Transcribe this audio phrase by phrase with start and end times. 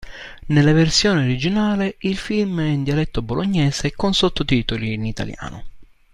[0.47, 5.63] Nella versione originale il film è in dialetto bolognese con sottotitoli in italiano.